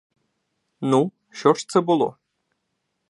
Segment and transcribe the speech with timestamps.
[0.81, 2.17] Ну, що ж це було?